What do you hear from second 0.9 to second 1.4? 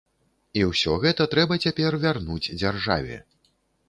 гэта